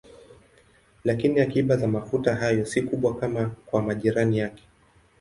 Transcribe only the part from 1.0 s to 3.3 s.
Lakini akiba za mafuta hayo si kubwa